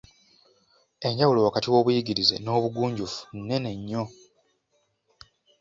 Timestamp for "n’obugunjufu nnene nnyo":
2.39-4.03